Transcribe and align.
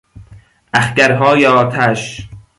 اخگرهای 0.73 1.45
آتش 1.45 2.29